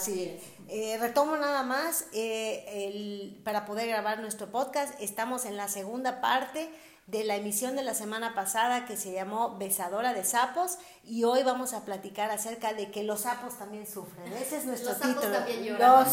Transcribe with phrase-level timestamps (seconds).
[0.00, 0.40] sí.
[0.68, 6.70] Eh, retomo nada más, eh, para poder grabar nuestro podcast, estamos en la segunda parte
[7.06, 11.42] de la emisión de la semana pasada que se llamó Besadora de Sapos y hoy
[11.42, 14.32] vamos a platicar acerca de que los sapos también sufren.
[14.32, 15.20] Ese es nuestro los título.
[15.20, 16.06] Sapos también lloran.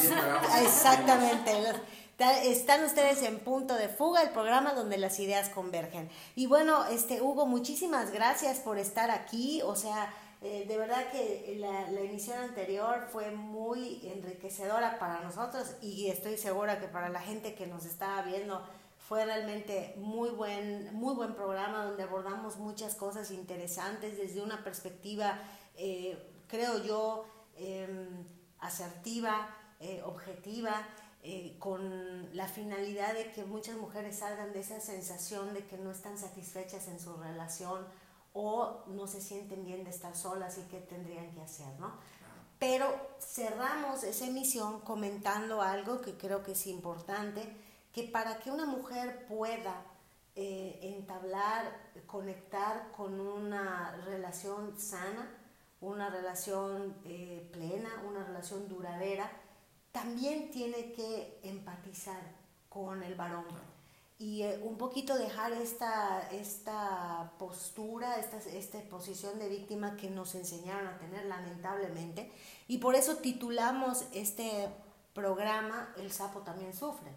[0.66, 1.52] exactamente.
[2.44, 6.10] están ustedes en punto de fuga, el programa donde las ideas convergen.
[6.36, 9.62] Y bueno, este Hugo, muchísimas gracias por estar aquí.
[9.62, 10.12] O sea,
[10.42, 16.38] eh, de verdad que la, la, emisión anterior fue muy enriquecedora para nosotros y estoy
[16.38, 18.64] segura que para la gente que nos está viendo
[18.98, 25.38] fue realmente muy buen, muy buen programa donde abordamos muchas cosas interesantes desde una perspectiva,
[25.76, 26.18] eh,
[26.48, 27.26] creo yo,
[27.58, 28.26] em,
[28.60, 30.88] asertiva, eh, objetiva,
[31.60, 36.18] con la finalidad de que muchas mujeres salgan de esa sensación de que no están
[36.18, 37.86] satisfechas en su relación
[38.34, 41.94] o no se sienten bien de estar solas y qué tendrían que hacer, ¿no?
[42.60, 42.86] Pero
[43.20, 47.56] cerramos esa emisión comentando algo que creo que es importante,
[47.94, 49.82] que para que una mujer pueda
[50.36, 55.30] eh, entablar, conectar con una relación sana,
[55.82, 59.32] una relación eh, plena, una relación duradera,
[59.92, 62.22] también tiene que empatizar
[62.68, 63.46] con el varón
[64.20, 70.36] y eh, un poquito dejar esta, esta postura, esta, esta posición de víctima que nos
[70.36, 72.30] enseñaron a tener lamentablemente.
[72.68, 74.68] Y por eso titulamos este
[75.14, 77.12] programa El sapo también sufre.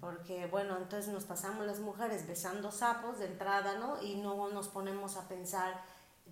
[0.00, 4.00] Porque, bueno, entonces nos pasamos las mujeres besando sapos de entrada, ¿no?
[4.00, 5.82] Y no nos ponemos a pensar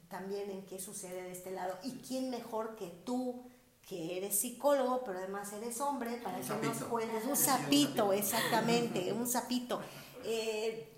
[0.09, 1.77] también en qué sucede de este lado.
[1.83, 3.43] ¿Y quién mejor que tú,
[3.89, 7.25] que eres psicólogo, pero además eres hombre, para que nos cuentes?
[7.25, 9.81] Un sapito, exactamente, un sapito.
[10.25, 10.95] Eh,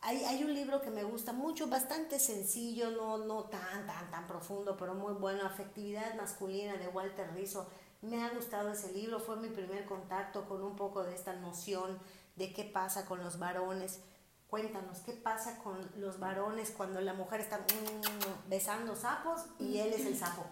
[0.00, 4.26] hay, hay, un libro que me gusta mucho, bastante sencillo, no, no tan, tan, tan
[4.26, 7.66] profundo, pero muy bueno, Afectividad Masculina de Walter Rizzo
[8.00, 11.98] me ha gustado ese libro, fue mi primer contacto con un poco de esta noción
[12.36, 14.00] de qué pasa con los varones.
[14.48, 19.92] Cuéntanos, ¿qué pasa con los varones cuando la mujer está mm, besando sapos y él
[19.92, 20.44] es el sapo?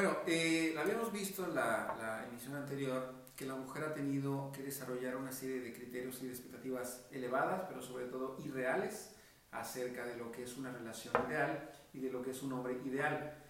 [0.00, 4.62] Bueno, eh, habíamos visto en la, la, emisión anterior que la mujer ha tenido que
[4.62, 9.10] desarrollar una serie de criterios y de expectativas elevadas, pero sobre todo irreales,
[9.50, 12.80] acerca de lo que es una relación ideal y de lo que es un hombre
[12.82, 13.44] ideal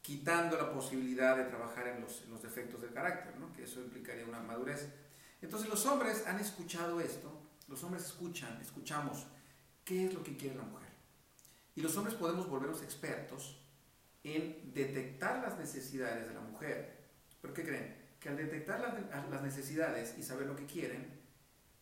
[0.00, 3.52] quitando la posibilidad de trabajar en los, los defectos del carácter, ¿no?
[3.52, 4.88] que eso implicaría una madurez.
[5.40, 7.30] Entonces los hombres han escuchado esto,
[7.68, 9.24] los hombres escuchan, escuchamos
[9.84, 10.90] qué es lo que quiere la mujer.
[11.76, 13.61] Y los hombres podemos volvernos expertos
[14.24, 17.02] en detectar las necesidades de la mujer.
[17.40, 17.96] ¿Pero qué creen?
[18.20, 21.20] Que al detectar las, las necesidades y saber lo que quieren,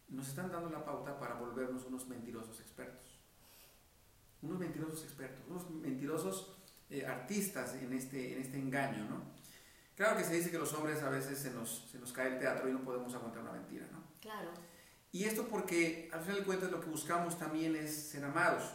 [0.09, 3.07] nos están dando la pauta para volvernos unos mentirosos expertos.
[4.43, 6.57] Unos mentirosos expertos, unos mentirosos
[6.89, 9.23] eh, artistas en este, en este engaño, ¿no?
[9.95, 12.39] Claro que se dice que los hombres a veces se nos, se nos cae el
[12.39, 14.03] teatro y no podemos aguantar una mentira, ¿no?
[14.21, 14.51] Claro.
[15.13, 18.73] Y esto porque al final de cuentas lo que buscamos también es ser amados.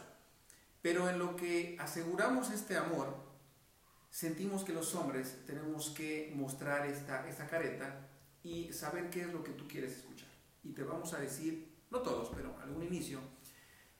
[0.82, 3.25] Pero en lo que aseguramos este amor,
[4.16, 8.08] sentimos que los hombres tenemos que mostrar esta, esta careta
[8.42, 10.30] y saber qué es lo que tú quieres escuchar.
[10.64, 13.20] Y te vamos a decir, no todos, pero algún inicio,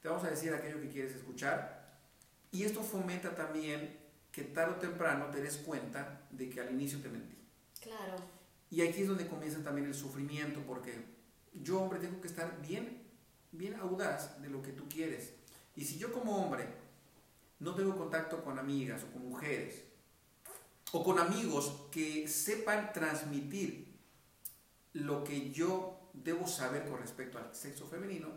[0.01, 2.01] te vamos a decir aquello que quieres escuchar.
[2.51, 3.95] Y esto fomenta también
[4.33, 7.37] que tarde o temprano te des cuenta de que al inicio te mentí.
[7.83, 8.17] Claro.
[8.71, 10.95] Y aquí es donde comienza también el sufrimiento, porque
[11.53, 13.03] yo, hombre, tengo que estar bien,
[13.53, 15.35] bien audaz de lo que tú quieres.
[15.75, 16.65] Y si yo como hombre
[17.59, 19.83] no tengo contacto con amigas o con mujeres,
[20.97, 24.01] o con amigos que sepan transmitir
[24.95, 28.29] lo que yo debo saber con respecto al sexo femenino,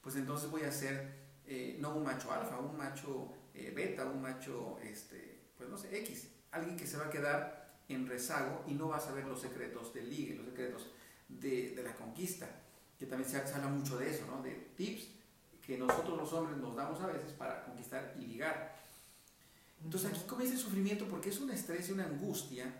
[0.00, 4.22] pues entonces voy a ser eh, no un macho alfa, un macho eh, beta, un
[4.22, 6.28] macho, este, pues no sé, X.
[6.52, 9.92] Alguien que se va a quedar en rezago y no va a saber los secretos
[9.92, 10.92] del ligue, los secretos
[11.28, 12.48] de, de la conquista.
[13.00, 14.40] Que también se habla mucho de eso, ¿no?
[14.42, 15.08] De tips
[15.66, 18.76] que nosotros los hombres nos damos a veces para conquistar y ligar.
[19.84, 22.72] Entonces aquí comienza el sufrimiento porque es un estrés y una angustia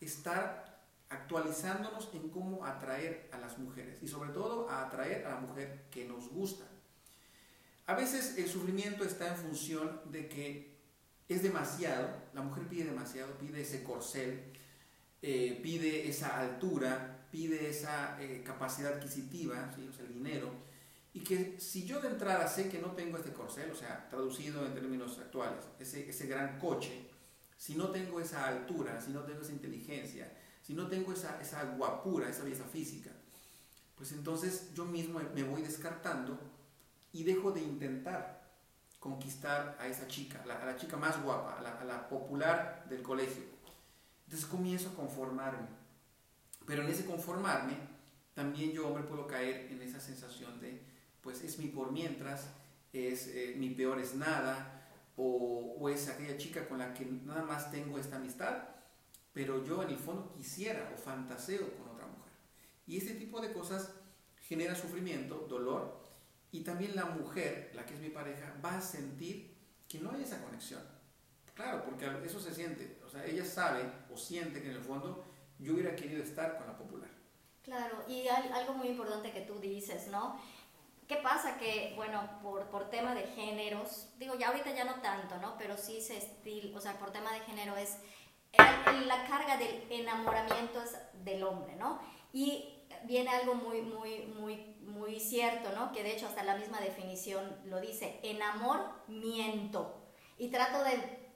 [0.00, 5.40] estar actualizándonos en cómo atraer a las mujeres y sobre todo a atraer a la
[5.40, 6.64] mujer que nos gusta.
[7.86, 10.74] A veces el sufrimiento está en función de que
[11.28, 14.52] es demasiado, la mujer pide demasiado, pide ese corcel,
[15.22, 20.50] eh, pide esa altura, pide esa eh, capacidad adquisitiva, o sea, el dinero,
[21.24, 24.74] que si yo de entrada sé que no tengo este corcel, o sea, traducido en
[24.74, 27.08] términos actuales, ese, ese gran coche,
[27.56, 30.30] si no tengo esa altura, si no tengo esa inteligencia,
[30.62, 33.10] si no tengo esa, esa guapura, esa belleza física,
[33.96, 36.38] pues entonces yo mismo me voy descartando
[37.12, 38.44] y dejo de intentar
[38.98, 43.44] conquistar a esa chica, a la chica más guapa, a la, popular del colegio.
[44.24, 45.68] Entonces comienzo a conformarme.
[46.66, 47.76] Pero en ese conformarme,
[48.32, 50.82] también yo, hombre, puedo caer en esa sensación de,
[51.24, 52.50] pues es mi por mientras,
[52.92, 54.86] es eh, mi peor es nada,
[55.16, 58.68] o, o, es aquella chica con la que nada más tengo esta amistad,
[59.32, 62.32] pero yo en el fondo quisiera o fantaseo con otra mujer.
[62.86, 63.90] Y este tipo de cosas
[64.48, 66.04] genera sufrimiento, dolor,
[66.52, 69.56] y también la mujer, la que es mi pareja, va a sentir
[69.88, 70.82] que no hay esa conexión.
[71.54, 73.82] Claro, porque eso se siente, o sea, ella sabe
[74.12, 75.24] o siente que en el fondo
[75.58, 77.10] yo hubiera querido estar con la popular.
[77.62, 80.38] Claro, y algo muy importante que tú dices, ¿no?
[81.08, 81.58] ¿Qué pasa?
[81.58, 85.56] Que, bueno, por, por tema de géneros, digo, ya ahorita ya no tanto, ¿no?
[85.58, 87.98] Pero sí se estil, o sea, por tema de género es,
[89.06, 92.00] la carga del enamoramiento es del hombre, ¿no?
[92.32, 95.92] Y viene algo muy, muy, muy, muy cierto, ¿no?
[95.92, 100.00] Que de hecho hasta la misma definición lo dice, enamoramiento.
[100.38, 101.32] Y trato de,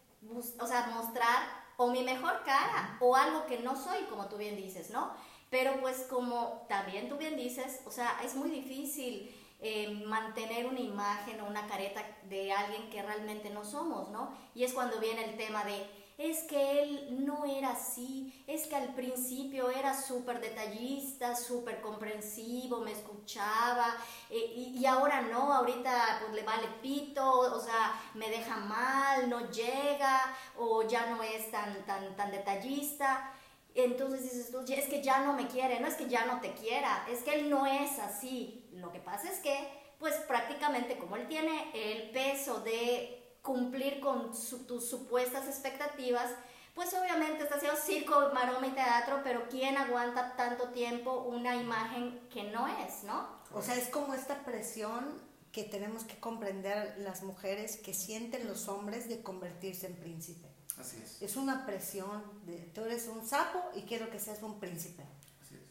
[0.59, 4.57] o sea, mostrar o mi mejor cara o algo que no soy, como tú bien
[4.57, 5.13] dices, ¿no?
[5.51, 10.81] Pero pues como también tú bien dices, o sea, es muy difícil eh, mantener una
[10.81, 14.33] imagen o una careta de alguien que realmente no somos, ¿no?
[14.55, 15.85] Y es cuando viene el tema de,
[16.19, 22.81] es que él no era así, es que al principio era súper detallista, súper comprensivo,
[22.81, 23.97] me escuchaba
[24.29, 29.49] eh, y, ahora no, ahorita pues le vale pito, o sea, me deja mal, no
[29.51, 30.21] llega
[30.57, 33.33] o ya no es tan, tan, tan detallista.
[33.75, 36.53] Entonces dices tú, es que ya no me quiere, no es que ya no te
[36.55, 38.58] quiera, es que él no es así.
[38.73, 39.57] Lo que pasa es que,
[39.99, 44.31] pues prácticamente como él tiene el peso de cumplir con
[44.67, 46.31] tus supuestas expectativas,
[46.75, 52.21] pues obviamente está haciendo circo, maroma y teatro, pero ¿quién aguanta tanto tiempo una imagen
[52.33, 53.27] que no es, no?
[53.53, 55.21] O sea, es como esta presión
[55.51, 60.47] que tenemos que comprender las mujeres que sienten los hombres de convertirse en príncipe.
[60.79, 61.21] Así es.
[61.21, 65.03] Es una presión de tú eres un sapo y quiero que seas un príncipe.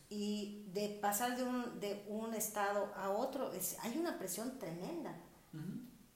[0.10, 5.16] Y de pasar de un, de un estado a otro, es, hay una presión tremenda.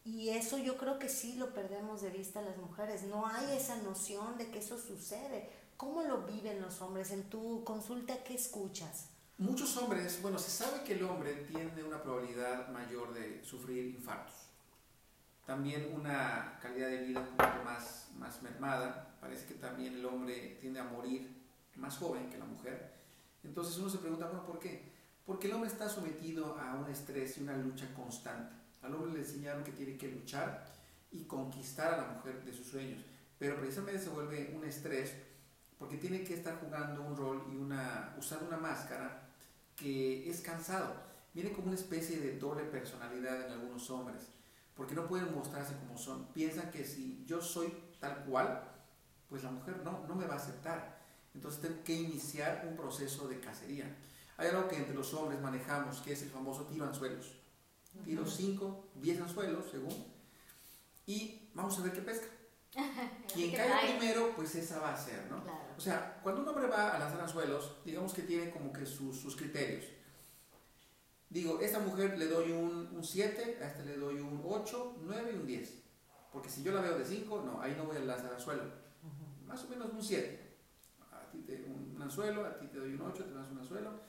[0.03, 3.03] Y eso yo creo que sí lo perdemos de vista las mujeres.
[3.03, 5.49] No hay esa noción de que eso sucede.
[5.77, 7.11] ¿Cómo lo viven los hombres?
[7.11, 9.09] En tu consulta, ¿qué escuchas?
[9.37, 14.35] Muchos hombres, bueno, se sabe que el hombre tiene una probabilidad mayor de sufrir infartos.
[15.45, 19.17] También una calidad de vida un poco más, más mermada.
[19.19, 21.35] Parece que también el hombre tiende a morir
[21.75, 23.00] más joven que la mujer.
[23.43, 24.91] Entonces uno se pregunta, bueno, ¿por qué?
[25.25, 29.19] Porque el hombre está sometido a un estrés y una lucha constante al hombre le
[29.19, 30.65] enseñaron que tiene que luchar
[31.11, 33.03] y conquistar a la mujer de sus sueños,
[33.37, 35.13] pero precisamente se vuelve un estrés
[35.77, 39.29] porque tiene que estar jugando un rol y una, usando una máscara
[39.75, 40.93] que es cansado.
[41.33, 44.27] Viene como una especie de doble personalidad en algunos hombres,
[44.75, 46.27] porque no pueden mostrarse como son.
[46.33, 48.63] Piensan que si yo soy tal cual,
[49.27, 51.00] pues la mujer no, no me va a aceptar.
[51.33, 53.85] Entonces tengo que iniciar un proceso de cacería.
[54.37, 57.41] Hay algo que entre los hombres manejamos, que es el famoso tiro anzuelos
[58.05, 60.05] tiro 5, 10 anzuelos, según,
[61.05, 62.27] y vamos a ver qué pesca.
[63.33, 65.43] Quien cae primero, pues esa va a ser, ¿no?
[65.77, 69.19] O sea, cuando un hombre va a lanzar anzuelos, digamos que tiene como que sus,
[69.19, 69.85] sus criterios.
[71.29, 75.35] Digo, esta mujer le doy un 7, a esta le doy un 8, 9 y
[75.37, 75.73] un 10.
[76.31, 78.63] Porque si yo la veo de 5, no, ahí no voy a lanzar anzuelo.
[79.45, 80.40] Más o menos un 7.
[82.01, 84.01] Un, anzuelo, a ti te doy un 8, te lanzo un anzuelo.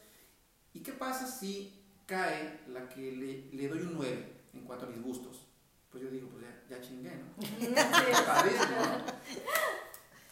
[0.72, 4.88] ¿Y qué pasa si cae la que le, le, doy un 9 en cuanto a
[4.88, 5.46] mis gustos.
[5.90, 7.34] Pues yo digo, pues ya, ya chingué, ¿no?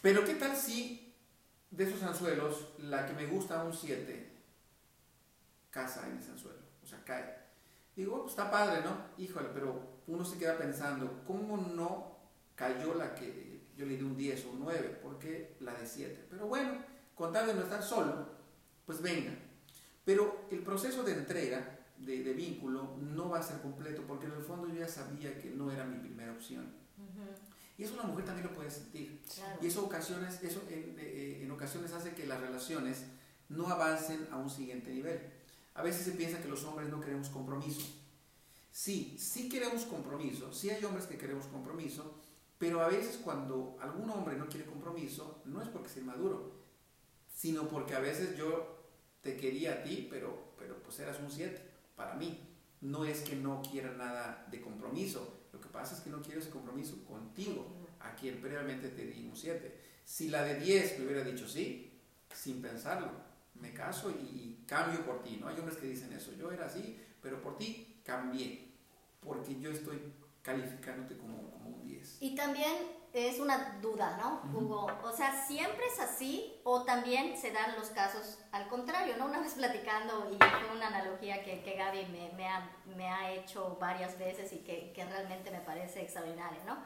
[0.01, 1.13] Pero ¿qué tal si
[1.69, 4.31] de esos anzuelos la que me gusta un 7
[5.69, 6.59] casa en ese anzuelo?
[6.83, 7.41] O sea, cae.
[7.95, 8.95] Digo, oh, pues está padre, ¿no?
[9.17, 12.17] Híjole, pero uno se queda pensando, ¿cómo no
[12.55, 14.99] cayó la que yo le di un 10 o un 9?
[15.03, 16.27] ¿Por qué la de 7?
[16.29, 18.27] Pero bueno, con tal de no estar solo,
[18.85, 19.33] pues venga,
[20.03, 24.41] pero el proceso de entrega, de, vínculo, no va a ser completo porque en el
[24.41, 26.65] fondo yo ya sabía que no era mi primera opción.
[27.77, 29.21] Y eso una mujer también lo puede sentir.
[29.61, 33.05] Y eso, ocasiones, eso en, eh, en, ocasiones hace que las relaciones
[33.49, 35.19] no avancen a un siguiente nivel.
[35.73, 37.81] A veces se piensa que los hombres no queremos compromiso.
[38.71, 42.15] Sí, sí queremos compromiso, sí hay hombres que queremos compromiso,
[42.57, 46.60] pero a veces cuando algún hombre no quiere compromiso, no es porque sea maduro,
[47.41, 48.77] sino porque a veces yo
[49.21, 51.59] te quería a ti, pero, pero pues eras un 7
[51.95, 52.39] para mí.
[52.81, 56.39] No es que no quiera nada de compromiso, lo que pasa es que no quiero
[56.39, 57.65] ese compromiso contigo,
[57.99, 59.75] a quien previamente te di un 7.
[60.05, 61.91] Si la de 10 me hubiera dicho sí,
[62.31, 63.09] sin pensarlo,
[63.55, 65.39] me caso y, cambio por ti.
[65.41, 65.47] ¿no?
[65.47, 68.69] Hay hombres que dicen eso, yo era así, pero por ti cambié,
[69.19, 69.99] porque yo estoy
[70.43, 72.17] calificándote como, como un 10.
[72.21, 74.87] Y también es una duda, ¿no, Hugo?
[75.03, 79.25] O sea, ¿siempre es así o también se dan los casos al contrario, ¿no?
[79.25, 83.31] Una vez platicando, y fue una analogía que, que Gaby me, me, ha, me, ha,
[83.31, 86.77] hecho varias veces y que, que, realmente me parece extraordinaria, ¿no?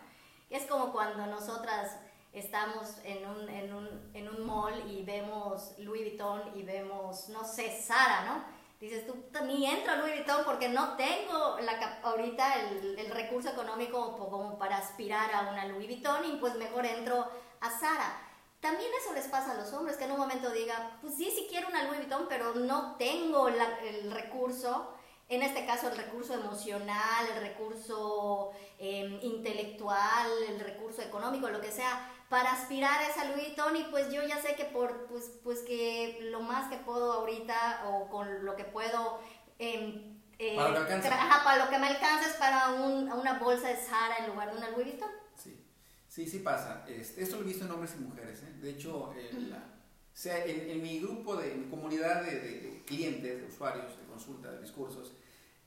[0.50, 1.96] Es como cuando nosotras
[2.34, 7.46] estamos en un, en un, en un mall y vemos Louis Vuitton y vemos, no
[7.46, 8.54] sé, Sara, ¿no?
[8.79, 9.15] Dices tú,
[9.46, 14.58] ni entro a Louis Vuitton porque no tengo la, ahorita el, el, recurso económico como
[14.58, 17.27] para aspirar a una Louis Vuitton y pues mejor entro
[17.62, 18.22] a Zara.
[18.60, 21.46] También eso les pasa a los hombres, que en un momento diga, pues sí, sí
[21.50, 24.91] quiero una Louis Vuitton, pero no tengo el recurso,
[25.29, 31.72] en este caso el recurso emocional, el recurso eh, intelectual, el recurso económico, lo que
[31.72, 35.32] sea, para aspirar a esa Louis Vuitton y pues yo ya sé que por pues
[35.44, 39.20] pues que lo más que puedo ahorita o con lo que puedo
[39.60, 43.70] eh, eh, para, lo que para lo que me alcanza es para un, una bolsa
[43.70, 45.10] de Zara en lugar de una Louis Vuitton.
[45.36, 45.63] Sí,
[46.10, 46.86] sí, sí pasa.
[46.88, 48.44] Este, esto lo he visto en hombres y mujeres.
[48.44, 48.53] ¿eh?
[48.60, 52.84] De hecho, en, la, o sea, en, mi grupo, de, en mi comunidad de, de,
[52.86, 55.13] clientes, de usuarios, de consulta, de discursos,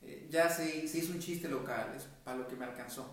[0.02, 3.12] eh, ya se, se, hizo un chiste local, es para lo que me alcanzó,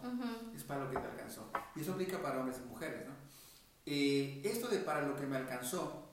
[0.56, 1.52] es para lo que te alcanzó.
[1.76, 3.15] Y eso aplica para hombres y mujeres, ¿no?
[3.86, 6.10] Eh, esto de para lo que me alcanzó,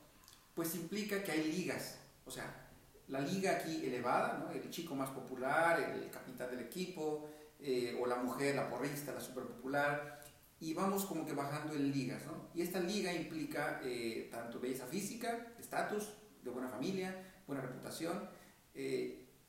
[0.55, 2.69] pues implica que hay ligas, o sea,
[3.09, 8.17] la liga aquí elevada, el chico más popular, el capitán del equipo, eh, o la
[8.17, 10.21] mujer, la porrista, la super popular,
[10.61, 12.51] y vamos como que bajando en ligas, ¿no?
[12.55, 16.13] Y esta liga implica eh, tanto belleza física, estatus,
[16.43, 18.29] de buena familia, buena reputación,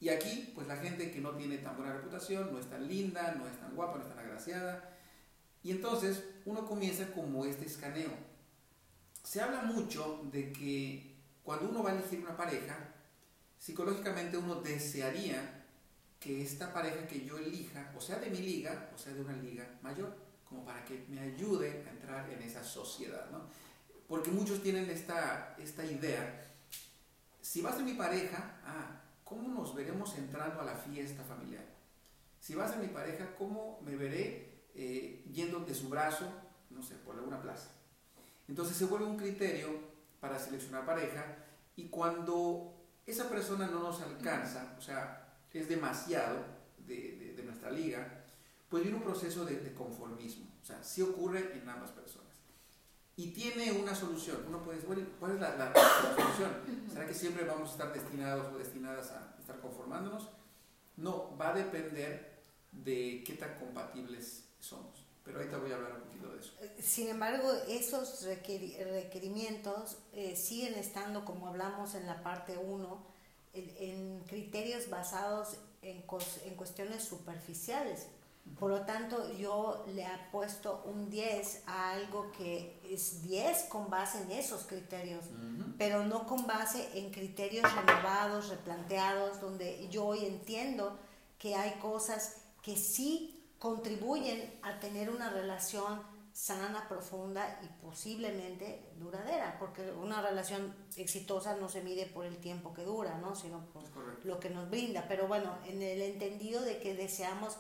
[0.03, 3.35] y aquí, pues la gente que no tiene tan buena reputación, no es tan linda,
[3.37, 4.92] no es tan guapa, no es tan agraciada,
[5.63, 8.11] y entonces uno comienza como este escaneo.
[9.23, 12.77] Se habla mucho de que cuando uno va a elegir una pareja,
[13.57, 15.65] psicológicamente uno desearía
[16.19, 19.33] que esta pareja que yo elija, o sea de mi liga, o sea de una
[19.37, 20.15] liga mayor,
[20.47, 23.47] como para que me ayude a entrar en esa sociedad, ¿no?
[24.07, 26.53] Porque muchos tienen esta, esta idea,
[27.41, 31.65] si vas a mi pareja, ah, ¿cómo nos veremos entrando a la fiesta familiar?
[32.39, 36.25] Si vas a mi pareja, ¿cómo me veré eh, yendo de su brazo,
[36.69, 37.69] no sé, por alguna plaza.
[38.47, 39.69] Entonces se vuelve un criterio
[40.19, 41.37] para seleccionar pareja
[41.75, 42.73] y cuando
[43.05, 46.43] esa persona no nos alcanza, o sea, es demasiado
[46.79, 48.23] de, de, nuestra liga,
[48.69, 50.47] pues viene un proceso de, conformismo.
[50.61, 52.23] O sea, sí ocurre en ambas personas.
[53.15, 54.37] Y tiene una solución.
[54.47, 56.89] Uno puede decir, bueno, ¿cuál es la, la, solución?
[56.91, 60.29] ¿Será que siempre vamos a estar destinados o destinadas a estar conformándonos?
[60.97, 64.42] No, va a depender de qué tan compatibles
[64.73, 65.05] somos.
[65.23, 66.53] Pero ahorita voy a hablar un poquito de eso.
[66.61, 73.13] Eh, sin embargo, esos requerimientos eh, siguen estando, como hablamos en la parte 1,
[73.53, 76.03] en, criterios basados en,
[76.45, 78.07] en cuestiones superficiales.
[78.59, 83.89] Por lo tanto, yo le he puesto un 10 a algo que es 10 con
[83.89, 85.23] base en esos criterios,
[85.77, 90.99] pero no con base en criterios renovados, replanteados, donde yo hoy entiendo
[91.39, 93.32] que hay cosas que sí
[93.63, 96.01] contribuyen a tener una relación
[96.33, 102.73] sana, profunda y posiblemente duradera, porque una relación exitosa no se mide por el tiempo
[102.73, 103.37] que dura, ¿no?
[103.37, 103.83] sino por
[104.25, 105.05] lo que nos brinda.
[105.07, 107.55] Pero bueno, en el entendido de que deseamos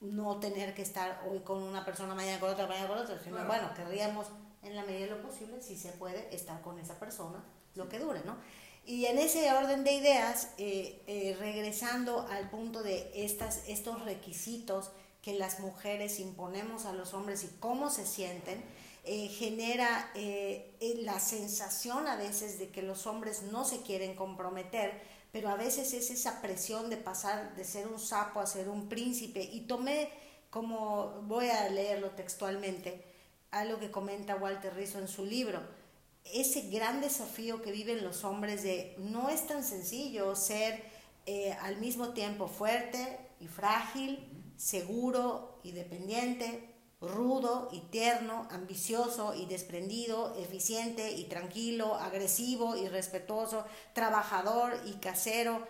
[0.00, 3.44] no tener que estar hoy con una persona, mañana con otra, mañana con otra, sino
[3.44, 4.28] bueno, querríamos
[4.62, 7.42] en la medida de lo posible, si se puede, estar con esa persona
[7.74, 8.36] lo que dure, ¿no?
[8.86, 14.92] Y en ese orden de ideas, eh, eh, regresando al punto de estas, estos requisitos
[15.22, 18.62] que las mujeres imponemos a los hombres y cómo se sienten,
[19.04, 24.16] eh, genera eh, eh, la sensación a veces de que los hombres no se quieren
[24.16, 25.00] comprometer,
[25.30, 28.88] pero a veces es esa presión de pasar de ser un sapo a ser un
[28.88, 29.42] príncipe.
[29.42, 30.10] Y tomé,
[30.50, 33.04] como voy a leerlo textualmente,
[33.52, 35.60] algo que comenta Walter Rizzo en su libro,
[36.24, 40.82] ese gran desafío que viven los hombres de no es tan sencillo ser
[41.60, 44.31] al mismo tiempo fuerte y frágil,
[44.62, 53.64] seguro y dependiente, rudo y tierno, ambicioso y desprendido, eficiente y tranquilo, agresivo y respetuoso,
[53.92, 55.66] trabajador y casero.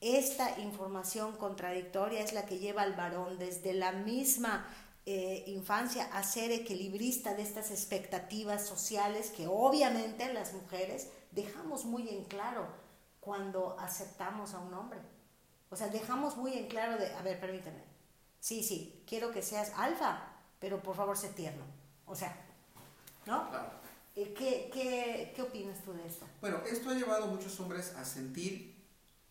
[0.00, 4.66] Esta información contradictoria es la que lleva al varón desde la misma
[5.04, 12.08] eh, infancia a ser equilibrista de estas expectativas sociales que obviamente las mujeres dejamos muy
[12.08, 12.66] en claro
[13.20, 15.00] cuando aceptamos a un hombre.
[15.68, 17.89] O sea, dejamos muy en claro de, a ver, permíteme,
[18.40, 21.64] sí, sí, quiero que seas alfa, pero por favor sé tierno.
[22.06, 22.36] O sea,
[23.26, 23.48] ¿no?
[23.50, 23.70] Claro.
[24.16, 26.26] Eh, ¿Qué, qué, qué opinas tú de esto?
[26.40, 28.84] Bueno, esto ha llevado a muchos hombres a sentir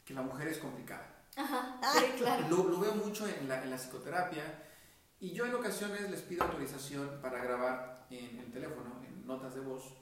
[0.05, 1.25] que la mujer es complicada.
[1.35, 2.47] Ajá, sí, claro.
[2.49, 4.63] Lo, lo, veo mucho en la, en la psicoterapia
[5.19, 9.61] y yo en ocasiones les pido autorización para grabar en el teléfono, en notas de
[9.61, 9.93] voz,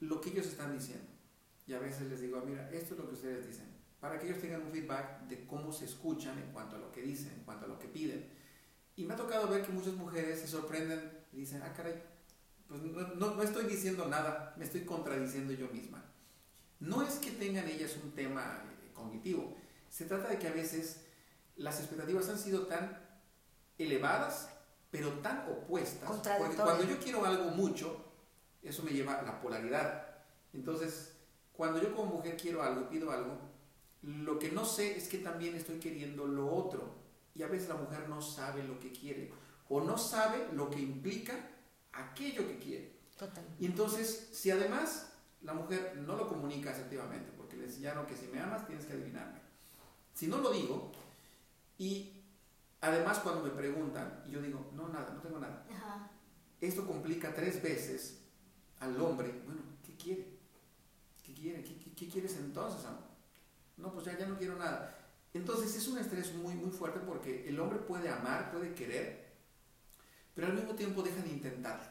[0.00, 1.08] lo que ellos están diciendo.
[1.66, 4.40] Y a veces les digo, mira, esto es lo que ustedes dicen, para que ellos
[4.40, 7.66] tengan un feedback de cómo se escuchan en cuanto a lo que dicen, en cuanto
[7.66, 8.26] a lo que piden.
[8.96, 12.02] Y me ha tocado ver que muchas mujeres se sorprenden y dicen, ah, caray,
[12.66, 16.04] pues no, no, estoy diciendo nada, me estoy contradiciendo yo misma.
[16.80, 19.54] No es que tengan ellas un tema eh, cognitivo,
[19.90, 21.04] se trata de que a veces
[21.56, 22.98] las expectativas han sido tan
[23.76, 24.48] elevadas,
[24.90, 26.08] pero tan opuestas.
[26.38, 28.12] Porque cuando yo quiero algo mucho,
[28.62, 30.06] eso me lleva a la polaridad.
[30.54, 31.16] Entonces,
[31.52, 33.49] cuando yo como mujer quiero algo, pido algo,
[34.02, 37.00] lo que no sé es que también estoy queriendo lo otro.
[37.34, 39.32] Y a veces la mujer no sabe lo que quiere
[39.68, 41.34] o no sabe lo que implica
[41.92, 43.00] aquello que quiere.
[43.16, 43.44] Total.
[43.58, 48.26] Y entonces, si además la mujer no lo comunica efectivamente, porque le enseñaron que si
[48.26, 49.40] me amas tienes que adivinarme.
[50.12, 50.92] Si no lo digo,
[51.78, 52.12] y
[52.80, 55.64] además cuando me preguntan, y yo digo, no, nada, no tengo nada.
[56.60, 58.20] Esto complica tres veces
[58.80, 60.26] al hombre, bueno, ¿qué quiere?
[61.24, 61.62] ¿Qué quiere?
[61.62, 63.09] ¿Qué, quieres entonces, amor?
[63.80, 64.96] No, pues ya, ya no quiero nada.
[65.32, 69.30] Entonces es un estrés muy, muy fuerte porque el hombre puede amar, puede querer,
[70.34, 71.86] pero al mismo tiempo deja de intentarlo.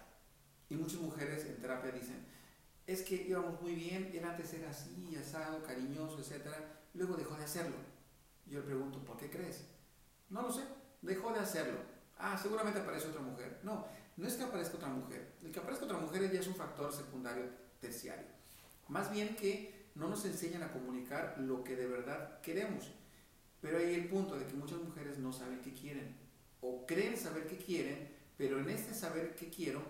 [0.70, 2.26] Y muchas mujeres en terapia dicen,
[2.86, 6.48] es que íbamos muy bien, él antes era así, asado, cariñoso, etc.
[6.94, 7.76] Luego dejó de hacerlo.
[8.46, 9.66] Yo le pregunto, ¿por qué crees?
[10.30, 10.64] No lo sé,
[11.02, 11.80] dejó de hacerlo.
[12.18, 13.60] Ah, seguramente aparece otra mujer.
[13.64, 13.86] No,
[14.18, 15.36] no es que aparezca otra mujer.
[15.44, 17.46] El que aparezca otra mujer ya es un factor secundario
[17.80, 18.28] terciario.
[18.90, 22.90] Más bien que no nos enseñan a comunicar lo que de verdad queremos.
[23.62, 26.16] Pero hay el punto de que muchas mujeres no saben qué quieren
[26.62, 29.82] o creen saber qué quieren, pero en este saber qué quiero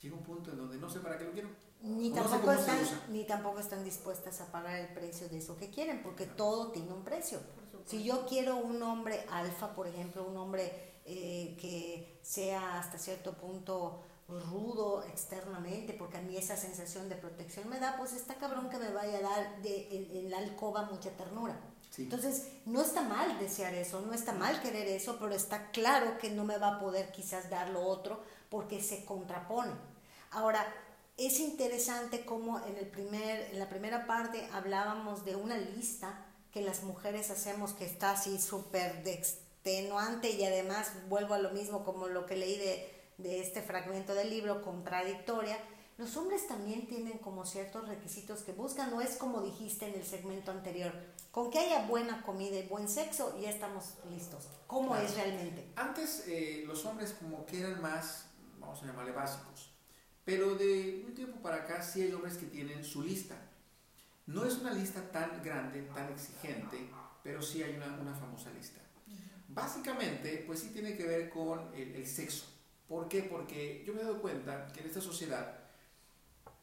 [0.00, 1.48] llega un punto en donde no sé para qué lo quiero.
[1.80, 2.78] Ni, tampoco están,
[3.10, 6.92] ni tampoco están dispuestas a pagar el precio de eso que quieren, porque todo tiene
[6.92, 7.40] un precio.
[7.84, 13.34] Si yo quiero un hombre alfa, por ejemplo, un hombre eh, que sea hasta cierto
[13.34, 18.70] punto rudo externamente, porque a mí esa sensación de protección me da, pues está cabrón
[18.70, 21.58] que me vaya a dar de, en, la alcoba mucha ternura.
[21.96, 26.30] Entonces, no está mal desear eso, no está mal querer eso, pero está claro que
[26.30, 29.70] no me va a poder quizás dar lo otro porque se contrapone.
[30.32, 30.66] Ahora,
[31.16, 36.62] es interesante como en, el primer, en la primera parte hablábamos de una lista que
[36.62, 42.08] las mujeres hacemos que está así súper extenuante y además vuelvo a lo mismo como
[42.08, 45.58] lo que leí de, de este fragmento del libro, contradictoria,
[45.96, 50.04] los hombres también tienen como ciertos requisitos que buscan, no es como dijiste en el
[50.04, 50.92] segmento anterior,
[51.30, 54.48] con que haya buena comida y buen sexo, ya estamos listos.
[54.66, 55.64] ¿Cómo es realmente?
[55.76, 58.26] Antes eh, los hombres como que eran más,
[58.58, 59.72] vamos a llamarle básicos,
[60.24, 63.36] pero de un tiempo para acá sí hay hombres que tienen su lista.
[64.26, 66.90] No es una lista tan grande, tan exigente,
[67.22, 68.80] pero sí hay una, una famosa lista.
[69.46, 72.46] Básicamente, pues sí tiene que ver con el, el sexo.
[72.88, 73.22] ¿Por qué?
[73.22, 75.58] Porque yo me he dado cuenta que en esta sociedad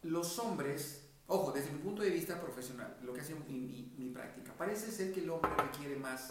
[0.03, 4.53] los hombres, ojo, desde mi punto de vista profesional, lo que hace mi, mi, práctica,
[4.53, 6.29] parece ser que el hombre requiere más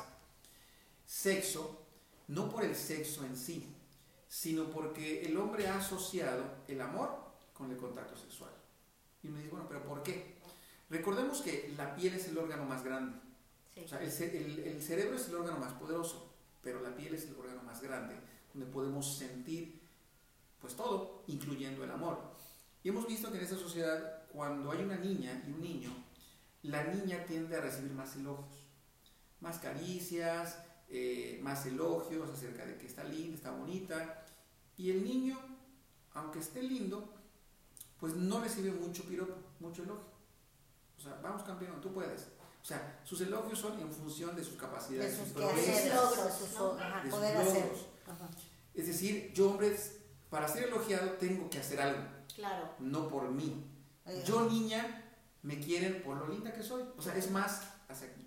[1.07, 1.87] sexo,
[2.29, 3.74] no por el sexo en sí,
[4.29, 7.11] sino porque el hombre ha asociado el amor
[7.53, 8.50] con el contacto sexual.
[9.22, 10.37] Y me dice, bueno, pero ¿por qué?
[10.88, 13.18] Recordemos que la piel es el órgano más grande.
[13.85, 17.24] O sea, el, el, el, cerebro es el órgano más poderoso, pero la piel es
[17.26, 18.16] el órgano más grande,
[18.55, 19.81] donde podemos sentir
[20.61, 22.19] pues todo, incluyendo el amor.
[22.83, 25.91] Y hemos visto que en esta sociedad, cuando hay una niña y un niño,
[26.63, 28.67] la niña tiende a recibir más elogios,
[29.41, 30.59] más caricias,
[30.89, 34.25] eh, más elogios acerca de que está linda, está bonita.
[34.77, 35.39] Y el niño,
[36.13, 37.15] aunque esté lindo,
[37.99, 40.11] pues no recibe mucho piropo, mucho elogio.
[40.99, 42.29] O sea, vamos campeón, tú puedes.
[42.63, 46.49] O sea, sus elogios son en función de sus capacidades, de sus, logros, sus,
[47.11, 47.73] poder hacer.
[48.75, 49.77] Es decir, yo, hombre,
[50.31, 52.03] para ser elogiado tengo que hacer algo.
[52.35, 52.75] Claro.
[52.79, 53.64] No por mí.
[54.25, 55.05] Yo, niña,
[55.42, 56.85] me quieren por lo linda que soy.
[56.96, 58.27] O sea, es más hacia aquí.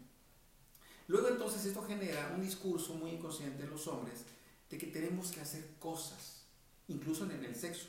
[1.08, 4.26] Luego entonces esto genera un discurso muy inconsciente en los hombres
[4.70, 6.46] de que tenemos que hacer cosas,
[6.88, 7.88] incluso en el sexo.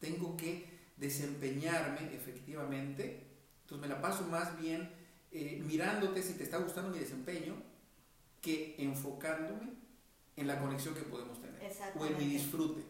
[0.00, 3.26] Tengo que desempeñarme efectivamente.
[3.62, 4.90] Entonces me la paso más bien
[5.30, 7.54] eh, mirándote si te está gustando mi desempeño
[8.40, 9.85] que enfocándome
[10.36, 12.82] en la conexión que podemos tener o en mi disfrute.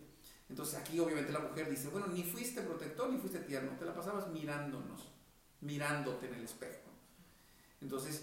[0.49, 3.95] Entonces aquí obviamente la mujer dice, bueno, ni fuiste protector ni fuiste tierno, te la
[3.95, 5.09] pasabas mirándonos,
[5.61, 6.91] mirándote en el espejo.
[7.81, 8.23] Entonces,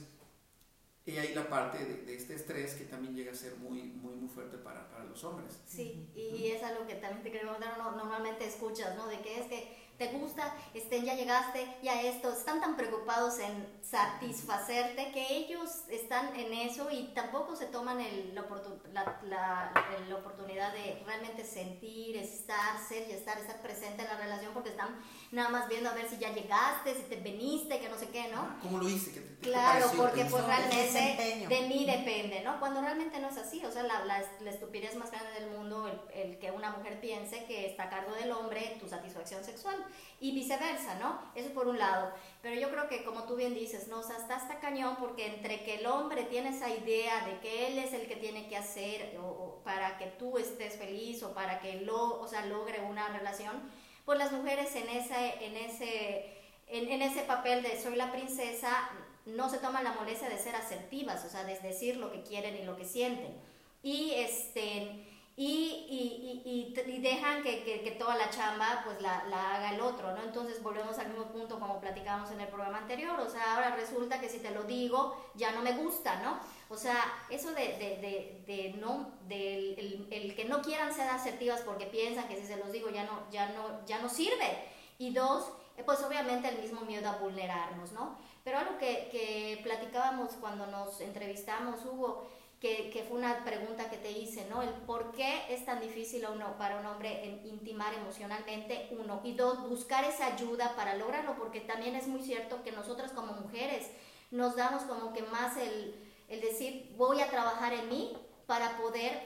[1.05, 4.29] y ahí la parte de, este estrés que también llega a ser muy, muy, muy
[4.29, 5.59] fuerte para, para los hombres.
[5.67, 9.07] Sí, y es algo que también te queremos dar, normalmente escuchas, ¿no?
[9.07, 13.67] De que es que te gusta, estén, ya llegaste, ya esto, están tan preocupados en
[13.81, 19.71] satisfacerte que ellos están en eso y tampoco se toman el, la, la,
[20.09, 24.69] la, oportunidad de realmente sentir, estar, ser y estar, estar presente en la relación porque
[24.69, 24.97] están
[25.31, 28.29] nada más viendo a ver si ya llegaste, si te veniste, que no sé qué,
[28.29, 28.57] ¿no?
[28.61, 29.11] ¿Cómo lo hice?
[29.11, 32.59] ¿Qué claro, porque pues realmente de mí depende, ¿no?
[32.59, 35.99] Cuando realmente no es así, o sea, la, la, estupidez más grande del mundo, el,
[36.19, 39.83] el que una mujer piense que está a cargo del hombre tu satisfacción sexual
[40.19, 41.19] y viceversa, ¿no?
[41.35, 42.13] Eso por un lado.
[42.41, 43.99] Pero yo creo que como tú bien dices, ¿no?
[43.99, 47.67] O sea, está hasta cañón porque entre que el hombre tiene esa idea de que
[47.67, 51.59] él es el que tiene que hacer o, para que tú estés feliz o para
[51.59, 53.61] que lo, o sea, logre una relación,
[54.05, 58.89] pues las mujeres en ese, en ese, en, en ese papel de soy la princesa
[59.25, 62.55] no se toman la molestia de ser asertivas, o sea, de decir lo que quieren
[62.55, 63.33] y lo que sienten.
[63.81, 69.73] Y este y, y, y, dejan que, que, toda la chamba pues la, la, haga
[69.73, 70.21] el otro, ¿no?
[70.21, 74.19] Entonces volvemos al mismo punto como platicábamos en el programa anterior, o sea, ahora resulta
[74.19, 76.39] que si te lo digo ya no me gusta, ¿no?
[76.69, 81.07] O sea, eso de, de, de, de no, del el, el, que no quieran ser
[81.09, 84.71] asertivas porque piensan que si se los digo ya no, ya no, ya no sirve.
[84.99, 85.51] Y dos,
[85.83, 88.17] pues obviamente el mismo miedo a vulnerarnos, ¿no?
[88.43, 92.27] Pero algo que, que platicábamos cuando nos entrevistamos, Hugo,
[92.63, 94.61] que, fue una pregunta que te hice, ¿no?
[94.61, 99.67] El por qué es tan difícil uno, para un hombre intimar emocionalmente, uno, y dos,
[99.67, 103.89] buscar esa ayuda para lograrlo, porque también es muy cierto que nosotras como mujeres
[104.31, 105.93] nos damos como que más el,
[106.29, 109.21] el decir, voy a trabajar en mí para poder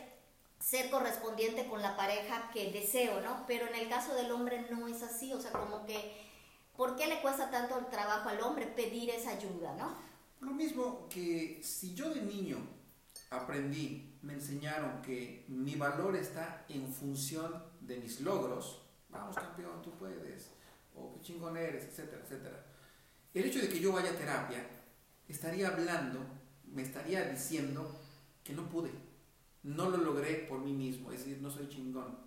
[0.60, 3.44] ser correspondiente con la pareja que deseo, ¿no?
[3.46, 6.12] Pero en el caso del hombre no es así, o sea, como que,
[6.76, 9.96] ¿por qué le cuesta tanto el trabajo al hombre pedir esa ayuda, ¿no?
[10.40, 12.77] Lo mismo que si yo de niño
[13.30, 18.82] aprendí, me enseñaron que mi valor está en función de mis logros.
[19.10, 20.52] Vamos campeón, tú puedes.
[20.96, 22.66] O qué chingón eres, etcétera, etcétera.
[23.34, 24.66] El hecho de que yo vaya a terapia
[25.28, 26.20] estaría hablando,
[26.66, 28.00] me estaría diciendo
[28.44, 28.92] que no pude.
[29.64, 32.18] No lo logré por mí mismo, es decir, no soy chingón.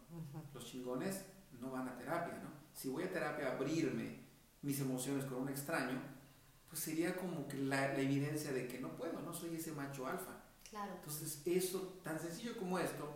[0.53, 1.25] Los chingones
[1.61, 2.51] no van a terapia, ¿no?
[2.75, 4.21] Si voy a terapia a abrirme
[4.63, 5.99] mis emociones con un extraño,
[6.69, 10.07] pues sería como que la, la evidencia de que no puedo, no soy ese macho
[10.07, 10.40] alfa.
[10.73, 13.09] Entonces, eso, tan sencillo como esto,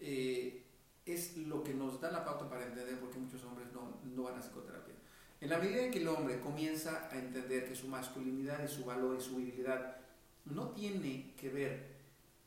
[0.00, 0.64] eh,
[1.04, 4.22] es lo que nos da la pauta para entender por qué muchos hombres no, no
[4.24, 4.94] van a psicoterapia.
[5.40, 8.84] En la medida en que el hombre comienza a entender que su masculinidad y su
[8.84, 9.98] valor y su virilidad
[10.46, 11.96] no tiene que ver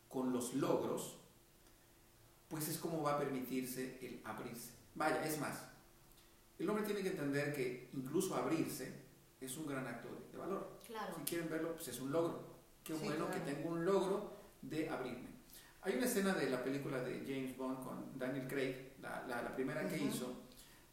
[0.10, 1.18] con los logros,
[2.50, 4.72] pues es como va a permitirse el abrirse.
[4.96, 5.64] Vaya, es más,
[6.58, 8.92] el hombre tiene que entender que incluso abrirse
[9.40, 10.80] es un gran acto de, valor.
[11.16, 12.44] Si quieren verlo, pues es un logro.
[12.84, 15.30] Qué bueno que tengo un logro de abrirme.
[15.82, 19.88] Hay una escena de la película de James Bond con Daniel Craig, la, la, primera
[19.88, 20.44] que hizo,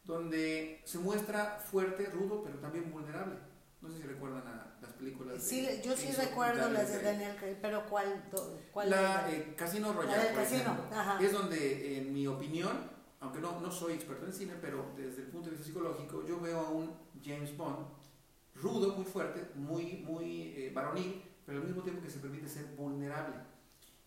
[0.05, 3.35] donde se muestra fuerte, rudo, pero también vulnerable.
[3.81, 5.43] No sé si recuerdan a las películas.
[5.43, 8.23] Sí, yo sí recuerdo las de Daniel Craig, pero ¿cuál?
[8.71, 10.31] cuál la eh, Casino Royale,
[11.19, 15.27] es donde, en mi opinión, aunque no, no soy experto en cine, pero desde el
[15.27, 17.97] punto de vista psicológico, yo veo a un James Bond
[18.61, 22.65] rudo, muy fuerte, muy, muy eh, varonil, pero al mismo tiempo que se permite ser
[22.75, 23.35] vulnerable.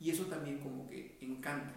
[0.01, 1.75] Y eso también como que encanta.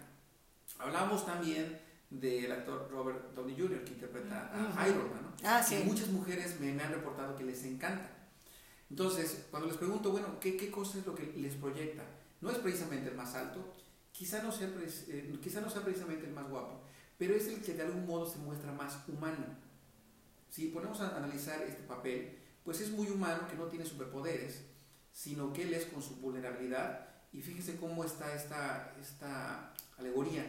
[0.78, 1.78] Hablamos también
[2.10, 3.84] del actor Robert Downey Jr.
[3.84, 5.48] que interpreta a Iron Man, ¿no?
[5.48, 5.82] Ah, sí.
[5.84, 8.10] muchas mujeres me, han reportado que les encanta.
[8.88, 12.04] Entonces, cuando les pregunto, bueno, ¿qué, ¿qué cosa es lo que les proyecta?
[12.40, 13.72] No es precisamente el más alto,
[14.12, 14.68] quizá no, sea,
[15.08, 16.82] eh, quizá no sea precisamente el más guapo,
[17.18, 19.46] pero es el que de algún modo se muestra más humano.
[20.50, 24.62] Si ponemos a analizar este papel, pues es muy humano que no tiene superpoderes,
[25.12, 30.46] sino que él es con su vulnerabilidad y fíjense cómo está esta, esta alegoría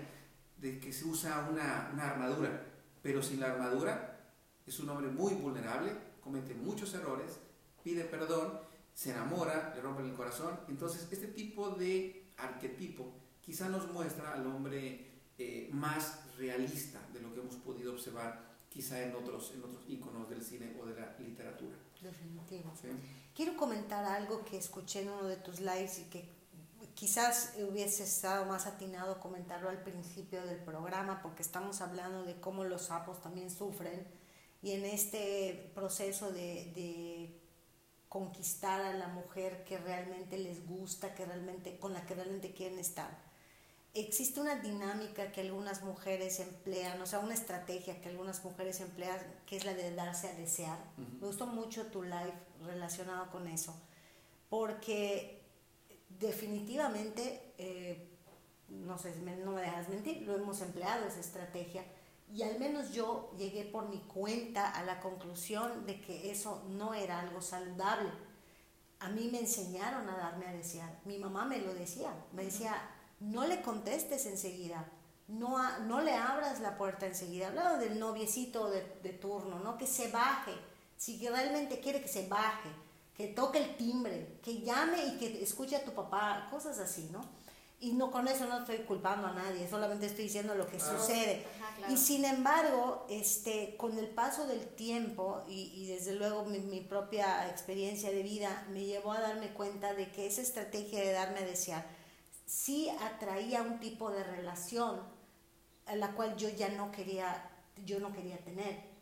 [0.58, 2.64] de que se usa una, una armadura,
[3.02, 4.20] pero sin la armadura
[4.66, 5.92] es un hombre muy vulnerable,
[6.24, 7.40] comete muchos errores,
[7.84, 8.60] pide perdón,
[8.94, 10.60] se enamora, le rompen el corazón.
[10.70, 17.34] Entonces, este tipo de arquetipo quizá nos muestra al hombre eh, más realista de lo
[17.34, 21.16] que hemos podido observar quizá en otros, en otros íconos del cine o de la
[21.18, 21.76] literatura.
[22.02, 22.74] Definitivo.
[23.34, 26.35] Quiero comentar algo que escuché en uno de tus lives y que
[26.96, 32.64] quizás hubiese estado más atinado comentarlo al principio del programa porque estamos hablando de cómo
[32.64, 34.08] los sapos también sufren
[34.64, 37.40] y en este proceso de, de
[38.16, 42.80] conquistar a la mujer que realmente les gusta, que realmente, con la que realmente quieren
[42.80, 43.10] estar.
[43.94, 49.20] Existe una dinámica que algunas mujeres emplean, o sea, una estrategia que algunas mujeres emplean,
[49.46, 50.80] que es la de darse a desear.
[50.98, 52.34] Me gustó mucho tu live
[52.66, 53.76] relacionado con eso,
[54.50, 55.35] porque
[56.20, 58.10] definitivamente, eh,
[58.70, 61.86] no sé, no me dejas mentir, lo hemos empleado esa estrategia,
[62.34, 66.96] Y al menos yo llegué por mi cuenta a la conclusión de que eso no
[66.96, 68.10] era algo saludable.
[69.00, 71.02] A mí me enseñaron a darme a desear.
[71.06, 72.12] Mi mamá me lo decía.
[72.34, 72.74] Me decía,
[73.20, 74.90] no le contestes enseguida.
[75.28, 77.50] No, no le abras la puerta enseguida.
[77.50, 79.78] Hablaba del noviecito de, de turno, ¿no?
[79.78, 80.54] Que se baje.
[80.98, 82.70] Si realmente quiere que se baje,
[83.16, 87.22] que toque el timbre, que llame y que escuche a tu papá, cosas así, ¿no?
[87.80, 91.46] Y no con eso no estoy culpando a nadie, solamente estoy diciendo lo que sucede.
[91.90, 96.80] Y sin embargo, este, con el paso del tiempo y, y desde luego mi, mi,
[96.82, 101.40] propia experiencia de vida me llevó a darme cuenta de que esa estrategia de darme
[101.40, 101.86] a desear
[102.46, 105.02] sí atraía un tipo de relación
[105.86, 107.50] a la cual yo ya no quería,
[107.86, 108.96] yo no quería tener.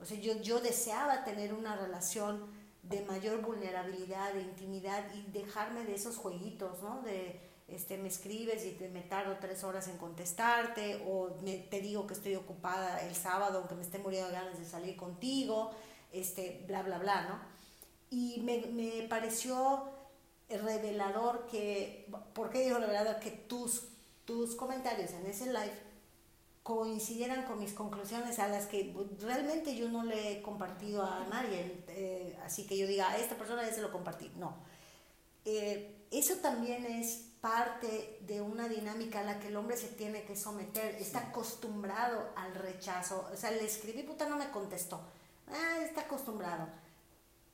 [0.00, 5.84] O sea, yo, yo deseaba tener una relación de mayor vulnerabilidad, de intimidad y dejarme
[5.84, 7.02] de esos jueguitos, ¿no?
[7.02, 11.80] De, este, me escribes y te, me tardo tres horas en contestarte o me, te
[11.80, 15.70] digo que estoy ocupada el sábado aunque me esté muriendo de ganas de salir contigo,
[16.12, 17.40] este, bla, bla, bla, ¿no?
[18.10, 19.84] Y me, me pareció
[20.48, 23.18] revelador que, ¿por qué digo revelador?
[23.18, 23.88] Que tus,
[24.24, 25.83] tus comentarios en ese live
[26.64, 31.84] coincidieran con mis conclusiones a las que realmente yo no le he compartido a nadie,
[31.88, 34.56] eh, así que yo diga, a esta persona ya se lo compartí, no.
[35.44, 40.24] Eh, eso también es parte de una dinámica a la que el hombre se tiene
[40.24, 45.02] que someter, está acostumbrado al rechazo, o sea, le escribí, puta, no me contestó,
[45.48, 46.66] ah, está acostumbrado.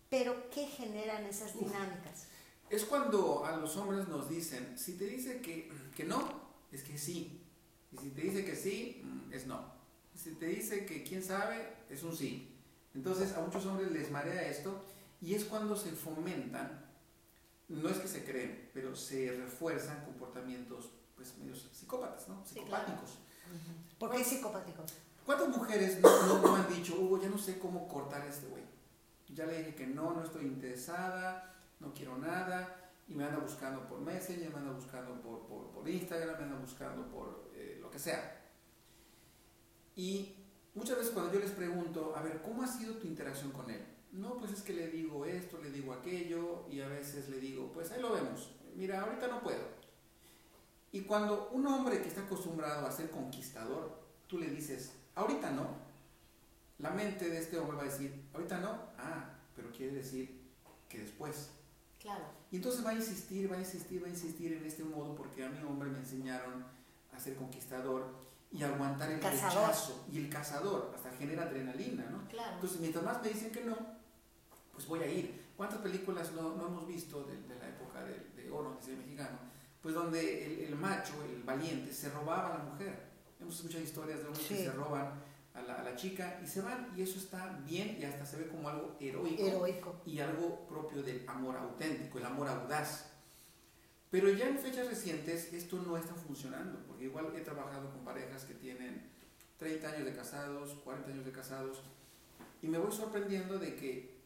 [0.08, 2.28] Pero, ¿qué generan esas dinámicas?
[2.68, 6.22] Es cuando a los hombres nos dicen, si te dice que, que no,
[6.70, 7.39] es que sí.
[7.92, 9.72] Y si te dice que sí, mm, es no.
[10.14, 12.56] Y si te dice que quién sabe, es un sí.
[12.94, 14.84] Entonces a muchos hombres les marea esto
[15.20, 16.90] y es cuando se fomentan
[17.70, 22.44] no es que se creen, pero se refuerzan comportamientos pues medios psicópatas, ¿no?
[22.44, 23.18] Psicopáticos.
[23.98, 24.94] ¿Por qué psicopáticos?
[25.24, 28.64] ¿Cuántas mujeres no, no, han dicho, Hugo, ya no sé cómo cortar a este güey?
[29.28, 33.86] Ya le dije que no, no estoy interesada, no quiero nada, y me anda buscando
[33.86, 37.92] por Messenger, me anda buscando por, por, por Instagram, me anda buscando por eh, lo
[37.92, 38.40] que sea.
[39.96, 40.36] Y
[40.74, 43.84] muchas veces cuando yo les pregunto, a ver, ¿cómo ha sido tu interacción con él?
[44.12, 47.72] No, pues es que le digo esto, le digo aquello y a veces le digo,
[47.72, 48.50] pues ahí lo vemos.
[48.76, 49.80] Mira, ahorita no puedo.
[50.92, 55.68] Y cuando un hombre que está acostumbrado a ser conquistador, tú le dices, ahorita no,
[56.78, 60.40] la mente de este hombre va a decir, ahorita no, ah, pero quiere decir
[60.88, 61.50] que después.
[62.00, 62.24] Claro.
[62.50, 65.44] Y entonces va a insistir, va a insistir, va a insistir en este modo porque
[65.44, 66.64] a mi hombre me enseñaron
[67.12, 68.14] a ser conquistador
[68.52, 69.68] y aguantar el cazador.
[69.68, 70.04] rechazo.
[70.10, 72.26] Y el cazador hasta genera adrenalina, ¿no?
[72.28, 72.54] Claro.
[72.54, 73.76] Entonces, mientras más me dicen que no,
[74.72, 75.50] pues voy a ir.
[75.56, 79.38] ¿Cuántas películas no, no hemos visto de, de, la época de, de oro, que mexicano?
[79.82, 83.10] Pues donde el, el, macho, el valiente, se robaba a la mujer.
[83.38, 84.54] Hemos escuchado historias de hombres sí.
[84.54, 85.12] que se roban
[85.54, 88.36] a la, a la, chica y se van y eso está bien y hasta se
[88.36, 90.00] ve como algo heroico, heroico.
[90.06, 93.10] y algo propio del amor auténtico, el amor audaz.
[94.10, 98.44] Pero ya en fechas recientes esto no está funcionando, porque igual he trabajado con parejas
[98.44, 99.08] que tienen
[99.58, 101.82] 30 años de casados, 40 años de casados,
[102.62, 104.20] y me voy sorprendiendo de que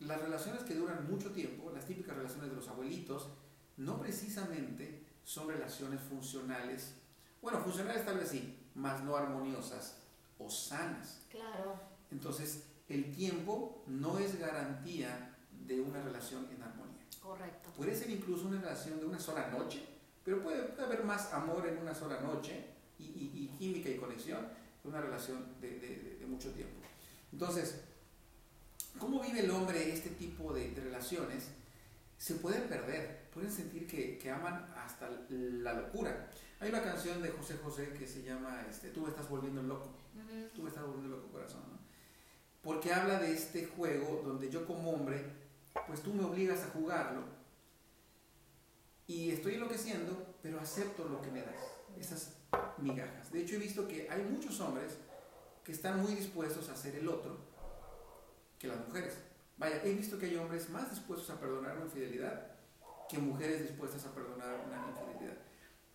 [0.00, 3.28] las relaciones que duran mucho tiempo, las típicas relaciones de los abuelitos,
[3.76, 6.94] no precisamente son relaciones funcionales.
[7.42, 9.98] Bueno, funcionales tal vez sí, más no armoniosas
[10.38, 11.26] o sanas.
[11.30, 11.80] Claro.
[12.10, 16.73] Entonces, el tiempo no es garantía de una relación en armonía.
[17.24, 17.70] Correcto.
[17.76, 19.82] Puede ser incluso una relación de una sola noche,
[20.24, 22.66] pero puede, puede haber más amor en una sola noche
[22.98, 24.46] y, y, y química y conexión
[24.80, 26.80] que una relación de, de, de mucho tiempo.
[27.32, 27.80] Entonces,
[28.98, 31.48] ¿Cómo vive el hombre este tipo de, de, relaciones?
[32.16, 36.30] Se pueden perder, pueden sentir que, que, aman hasta la locura.
[36.60, 39.90] Hay una canción de José José que se llama este, Tú me estás volviendo loco,
[40.14, 40.50] uh -huh.
[40.54, 41.78] tú me estás volviendo loco corazón, ¿no?
[42.62, 45.22] Porque habla de este juego donde yo como hombre,
[45.86, 47.22] pues tú me obligas a jugarlo
[49.06, 51.60] y estoy enloqueciendo, pero acepto lo que me das,
[51.98, 52.36] esas
[52.78, 53.30] migajas.
[53.30, 54.96] De hecho he visto que hay muchos hombres
[55.62, 57.38] que están muy dispuestos a hacer el otro,
[58.58, 59.14] que las mujeres.
[59.56, 62.52] Vaya, he visto que hay hombres más dispuestos a perdonar una infidelidad
[63.08, 65.38] que mujeres dispuestas a perdonar una infidelidad.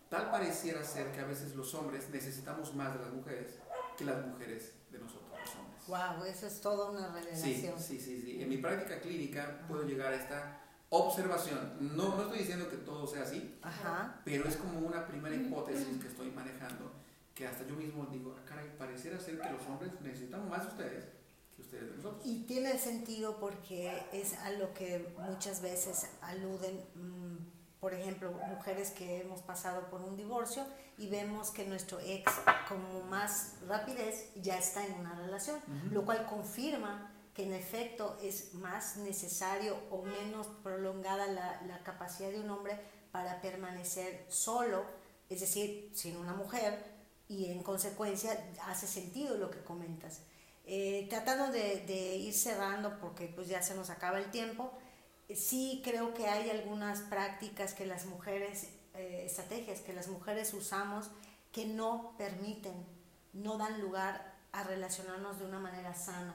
[0.08, 3.58] Tal pareciera ser que a veces los hombres necesitamos más de las mujeres
[3.96, 5.79] que las mujeres de nosotros los hombres.
[5.90, 7.78] Wow, eso es toda una revelación.
[7.78, 8.42] Sí, sí, sí, sí.
[8.42, 11.76] En mi práctica clínica puedo llegar a esta observación.
[11.96, 14.20] No, no estoy diciendo que todo sea así, Ajá.
[14.24, 16.92] pero es como una primera hipótesis que estoy manejando
[17.34, 20.68] que hasta yo mismo digo, ah, caray, pareciera ser que los hombres necesitamos más de
[20.68, 21.20] ustedes
[21.60, 22.22] ustedes de nosotros.
[22.24, 27.29] Y tiene sentido porque es a lo que muchas veces aluden mmm,
[27.80, 30.64] por ejemplo, mujeres que hemos pasado por un divorcio
[30.98, 32.30] y vemos que nuestro ex,
[32.68, 35.58] como más rapidez, ya está en una relación,
[35.90, 42.30] lo cual confirma que en efecto es más necesario o menos prolongada la, la, capacidad
[42.30, 42.78] de un hombre
[43.12, 44.84] para permanecer solo,
[45.30, 46.84] es decir, sin una mujer,
[47.28, 50.20] y en consecuencia hace sentido lo que comentas.
[50.66, 54.72] Eh, tratando de, de, ir cerrando porque pues ya se nos acaba el tiempo,
[55.36, 61.10] sí creo que hay algunas prácticas que las mujeres, eh, estrategias que las mujeres usamos
[61.52, 62.86] que no permiten,
[63.32, 66.34] no dan lugar a relacionarnos de una manera sana.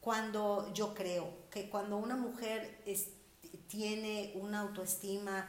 [0.00, 2.82] Cuando yo creo que cuando una mujer
[3.68, 5.46] tiene una autoestima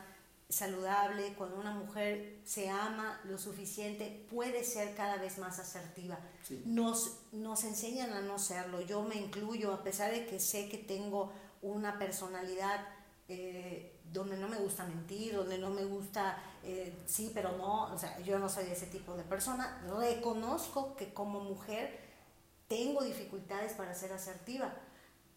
[0.49, 6.19] saludable, cuando una mujer se ama lo suficiente, puede ser cada vez más asertiva.
[6.65, 8.81] Nos, nos enseñan a no serlo.
[8.81, 12.87] Yo me incluyo, a pesar de que sé que tengo una personalidad
[13.27, 17.97] eh, donde no me gusta mentir, donde no me gusta, eh, sí, pero no, o
[17.97, 19.81] sea, yo no soy ese tipo de persona.
[19.97, 21.97] Reconozco que como mujer
[22.67, 24.73] tengo dificultades para ser asertiva,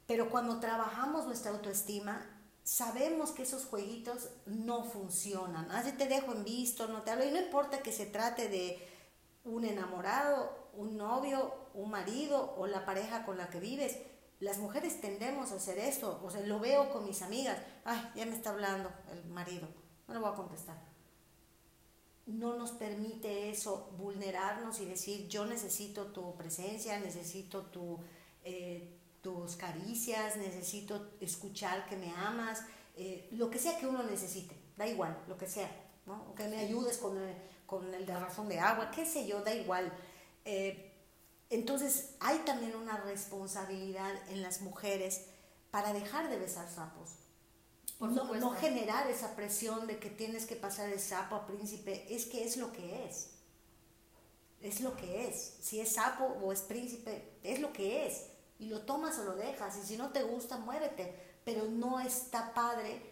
[0.06, 2.26] pero cuando trabajamos nuestra autoestima,
[2.64, 5.70] sabemos que esos jueguitos no funcionan.
[5.70, 8.88] Así te dejo en visto, no te hablo, y no importa que se trate de
[9.44, 13.98] un enamorado, un novio, un marido o la pareja con la que vives
[14.44, 18.26] las mujeres tendemos a hacer esto, o sea, lo veo con mis amigas, ay, ya
[18.26, 19.66] me está hablando el marido,
[20.06, 20.76] no le voy a contestar.
[22.26, 27.98] No nos permite eso vulnerarnos y decir, yo necesito tu presencia, necesito tu,
[28.42, 32.64] eh, tus caricias, necesito escuchar que me amas,
[32.96, 35.70] eh, lo que sea que uno necesite, da igual, lo que sea,
[36.06, 36.30] ¿no?
[36.30, 37.34] O que me ayudes con el,
[37.66, 39.90] con el de razón de agua, qué sé yo, da igual.
[40.44, 40.83] Eh,
[41.54, 45.26] entonces hay también una responsabilidad en las mujeres
[45.70, 47.10] para dejar de besar sapos.
[47.98, 52.26] no, no, generar esa presión de que tienes que pasar de sapo a príncipe, es
[52.26, 53.30] que es lo que es.
[54.60, 55.54] Es lo que es.
[55.60, 58.26] Si es sapo o es príncipe, es lo que es.
[58.58, 59.76] Y lo tomas o lo dejas.
[59.76, 61.14] Y si no te gusta, muérete.
[61.44, 63.02] Pero no está padre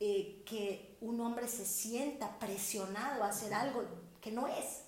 [0.00, 3.84] eh, que un hombre se sienta presionado a hacer algo
[4.20, 4.81] que no es.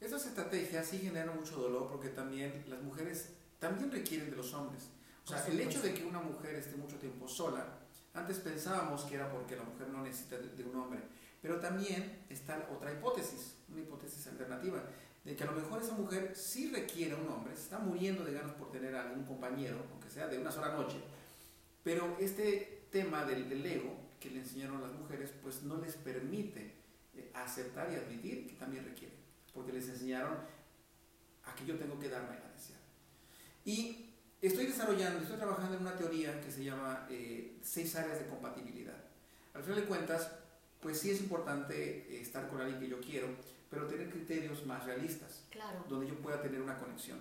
[0.00, 4.90] Estas estrategias sí generan mucho dolor porque también las mujeres también requieren de los hombres.
[5.24, 7.66] O sea, el hecho de que una mujer esté mucho tiempo sola,
[8.14, 11.00] antes pensábamos que era porque la mujer no necesita de, un hombre,
[11.42, 14.84] pero también está otra hipótesis, una hipótesis alternativa,
[15.24, 18.32] de que a lo mejor esa mujer sí requiere un hombre, se está muriendo de
[18.32, 20.96] ganas por tener a algún compañero, aunque sea de una sola noche,
[21.82, 26.72] pero este tema del, del ego que le enseñaron las mujeres, pues no les permite
[27.14, 29.27] eh, aceptar y admitir que también requiere
[29.58, 30.38] porque les enseñaron
[31.44, 32.78] a que yo tengo que darme a desear.
[33.64, 38.26] Y estoy desarrollando, estoy trabajando en una teoría que se llama eh, seis áreas de
[38.26, 38.96] compatibilidad.
[39.54, 40.30] Al final de cuentas,
[40.80, 43.28] pues sí es importante eh, estar con alguien que yo quiero,
[43.68, 45.84] pero tener criterios más realistas, claro.
[45.88, 47.18] donde yo pueda tener una conexión.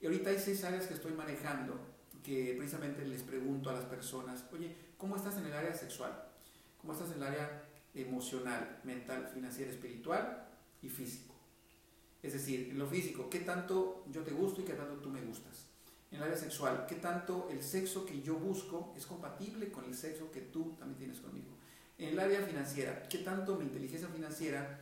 [0.00, 1.74] Y ahorita hay seis áreas que estoy manejando,
[2.22, 6.12] que precisamente les pregunto a las personas, oye, ¿cómo estás en el área sexual?
[6.78, 10.46] ¿Cómo estás en el área emocional, mental, financiera, espiritual
[10.82, 11.29] y física?
[12.22, 15.22] Es decir, en lo físico, ¿qué tanto yo te gusto y qué tanto tú me
[15.22, 15.66] gustas?
[16.10, 19.94] En el área sexual, ¿qué tanto el sexo que yo busco es compatible con el
[19.94, 21.48] sexo que tú también tienes conmigo?
[21.98, 24.80] En el área financiera, ¿qué tanto mi inteligencia financiera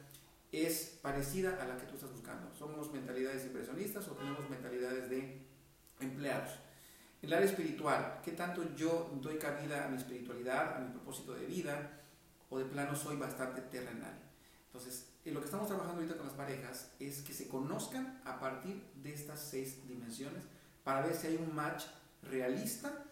[0.50, 2.52] es parecida a la que tú estás buscando?
[2.54, 5.42] ¿Somos mentalidades impresionistas o tenemos mentalidades de
[6.00, 6.50] empleados?
[7.20, 11.34] En el área espiritual, ¿qué tanto yo doy cabida a mi espiritualidad, a mi propósito
[11.34, 12.00] de vida?
[12.50, 14.18] ¿O de plano soy bastante terrenal?
[14.78, 18.38] Entonces, y lo que estamos trabajando ahorita con las parejas es que se conozcan a
[18.38, 20.44] partir de estas seis dimensiones
[20.84, 21.86] para ver si hay un match
[22.22, 23.04] realista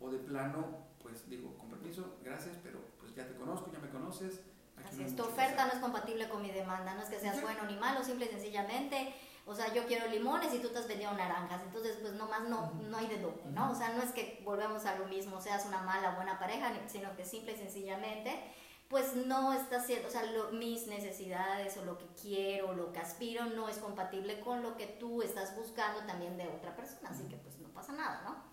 [0.00, 3.90] o de plano, pues digo, con permiso, gracias, pero pues ya te conozco, ya me
[3.90, 4.40] conoces.
[4.82, 7.64] Así es, tu oferta no es compatible con mi demanda, no es que seas bueno
[7.66, 11.12] ni malo, simple y sencillamente, o sea, yo quiero limones y tú te has vendido
[11.12, 13.72] naranjas, entonces pues nomás no, no hay de doble, ¿no?
[13.72, 16.72] O sea, no es que volvemos a lo mismo, seas una mala o buena pareja,
[16.86, 18.42] sino que simple y sencillamente
[18.90, 23.46] pues no está haciendo, o sea, mis necesidades o lo que quiero, lo que aspiro
[23.46, 27.36] no es compatible con lo que tú estás buscando también de otra persona, así que
[27.36, 28.50] pues no pasa nada, ¿no?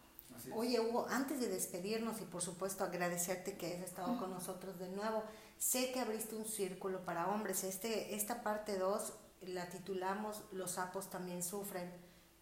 [0.55, 4.87] Oye, Hugo, antes de despedirnos y por supuesto agradecerte que hayas estado con nosotros de
[4.89, 5.23] nuevo,
[5.57, 7.63] sé que abriste un círculo para hombres.
[7.63, 11.91] Este, esta parte 2 la titulamos Los sapos también sufren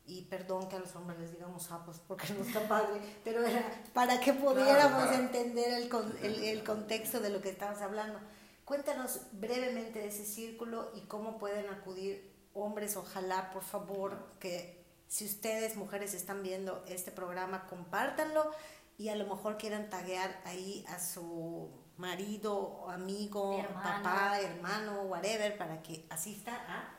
[0.08, 3.64] y perdón que a los hombres les digamos sapos porque no está padre, pero era
[3.94, 5.90] para que pudiéramos entender el,
[6.22, 8.20] el, el, contexto de lo que estabas hablando.
[8.66, 15.26] Cuéntanos brevemente de ese círculo y cómo pueden acudir hombres, ojalá por favor que si
[15.26, 18.52] ustedes mujeres están viendo este programa, compártanlo
[18.98, 25.82] y a lo mejor quieran taguear ahí a su marido, amigo, papá, hermano, whatever, para
[25.82, 26.95] que asista a...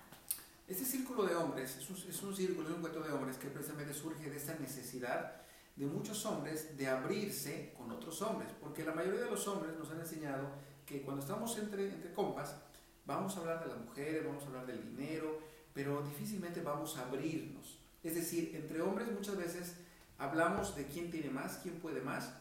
[0.68, 1.96] Este círculo de hombres es un,
[2.34, 5.36] círculo, es un cuento de hombres que precisamente surge de esta necesidad
[5.76, 9.88] de muchos hombres de abrirse con otros hombres, porque la mayoría de los hombres nos
[9.90, 10.48] han enseñado
[10.84, 12.56] que cuando estamos entre, entre compas,
[13.04, 15.38] vamos a hablar de las mujeres, vamos a hablar del dinero,
[15.72, 17.78] pero difícilmente vamos a abrirnos.
[18.02, 19.76] Es decir, entre hombres muchas veces
[20.18, 22.32] hablamos de quién tiene más, quién puede más,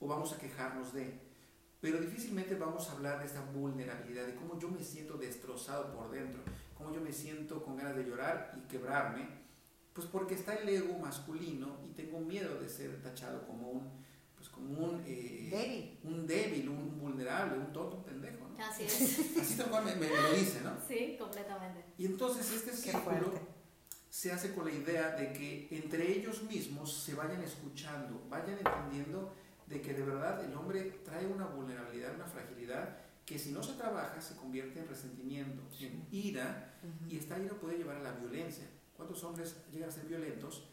[0.00, 1.20] o vamos a quejarnos de,
[1.80, 6.10] pero difícilmente vamos a hablar de esta vulnerabilidad, de cómo yo me siento destrozado por
[6.10, 6.42] dentro,
[6.80, 9.28] cómo yo me siento con ganas de llorar y quebrarme,
[9.92, 13.90] pues porque está el ego masculino y tengo miedo de ser tachado como un,
[14.34, 15.98] pues como un, eh, débil.
[16.04, 18.48] un débil, un vulnerable, un tonto, un pendejo.
[18.48, 18.64] ¿no?
[18.64, 19.36] Así es.
[19.40, 20.72] Así tal cual me, me, lo dice, ¿no?
[20.88, 21.84] Sí, completamente.
[21.98, 23.32] Y entonces este círculo
[24.08, 29.34] se hace con la idea de que entre ellos mismos se vayan escuchando, vayan entendiendo
[29.66, 32.98] de que de verdad el hombre trae una vulnerabilidad, una fragilidad
[33.30, 36.74] que si no se trabaja se convierte en resentimiento, en ira,
[37.08, 38.64] y esta ira puede llevar a la violencia.
[38.96, 40.64] ¿Cuántos hombres llegan a ser violentos?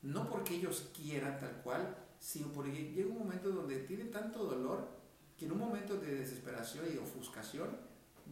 [0.00, 4.88] No porque ellos quieran tal cual, sino porque llega un momento donde tienen tanto dolor
[5.36, 7.76] que en un momento de desesperación y ofuscación,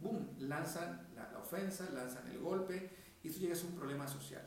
[0.01, 2.89] ¡boom!, lanzan la, la ofensa, lanzan el golpe,
[3.21, 4.41] y esto llega a ser un problema social.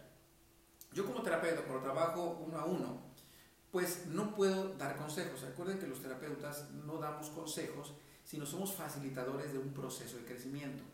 [0.93, 3.01] Yo como terapeuta, cuando trabajo uno a uno,
[3.71, 5.43] pues no puedo dar consejos.
[5.43, 7.95] Recuerden que los terapeutas no damos consejos,
[8.31, 10.85] sino somos facilitadores de un proceso de crecimiento.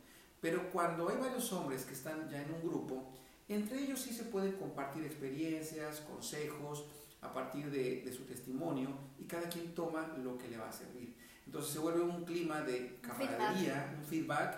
[0.41, 3.13] Pero cuando hay varios hombres que están ya en un grupo,
[3.47, 6.87] entre ellos sí se pueden compartir experiencias, consejos,
[7.21, 10.73] a partir de, de, su testimonio y cada quien toma lo que le va a
[10.73, 11.15] servir.
[11.45, 14.57] Entonces se vuelve un clima de camaradería, un feedback,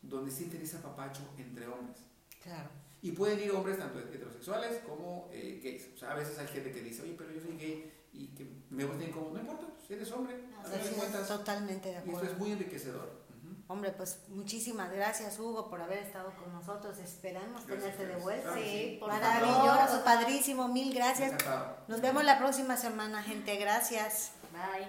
[0.00, 1.98] donde sienten ese apapacho entre hombres.
[2.44, 2.68] Claro.
[3.02, 5.88] Y pueden ir hombres tanto heterosexuales como eh, gays.
[5.96, 8.64] O sea, a veces hay gente que dice, oye, pero yo soy gay y que
[8.70, 11.28] me voy como, no importa, si eres hombre, no, sí, cuentas.
[11.28, 12.18] Totalmente de acuerdo.
[12.18, 13.20] Y esto es muy enriquecedor.
[13.68, 16.98] Hombre, pues muchísimas gracias Hugo por haber estado con nosotros.
[16.98, 18.54] Esperamos gracias, tenerte de vuelta.
[18.54, 21.32] Sí, por Maravilloso, padrísimo, mil gracias.
[21.32, 21.76] Encantado.
[21.86, 23.56] Nos vemos la próxima semana, gente.
[23.56, 24.32] Gracias.
[24.52, 24.88] Bye.